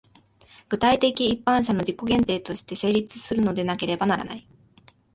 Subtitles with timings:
[0.67, 4.47] 具体的一般者の自己限定として成立するのでなければならない。